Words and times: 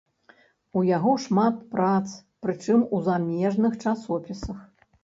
У 0.79 0.81
яго 0.97 1.13
шмат 1.25 1.59
прац, 1.75 2.09
прычым 2.47 2.79
у 2.95 3.05
замежных 3.11 3.79
часопісах. 3.83 4.59